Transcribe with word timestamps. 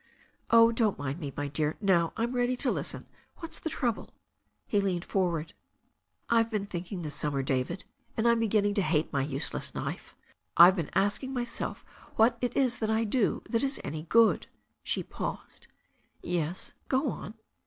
"Oh, 0.49 0.71
don't 0.71 0.97
mind 0.97 1.19
me, 1.19 1.31
my 1.37 1.47
dear. 1.47 1.77
Now 1.79 2.11
I'm 2.17 2.31
ready 2.31 2.55
to 2.57 2.71
listen. 2.71 3.05
What's 3.37 3.59
the 3.59 3.69
trouble?" 3.69 4.09
He 4.65 4.81
leaned 4.81 5.05
forward. 5.05 5.53
"I've 6.27 6.49
been 6.49 6.65
thinking 6.65 7.03
this 7.03 7.15
stmimer, 7.15 7.45
David. 7.45 7.83
And 8.17 8.27
I'm 8.27 8.39
begin 8.39 8.63
ning 8.63 8.73
to 8.73 8.81
hate 8.81 9.13
my 9.13 9.21
useless 9.21 9.75
life. 9.75 10.15
I've 10.57 10.75
been 10.75 10.89
asking 10.95 11.35
myself 11.35 11.85
what 12.15 12.39
I 12.43 13.03
do 13.03 13.43
that 13.47 13.61
is 13.61 13.79
any 13.83 14.01
good." 14.01 14.47
She 14.81 15.03
paused. 15.03 15.67
"Yes? 16.23 16.73
Go 16.87 17.11
on." 17.11 17.35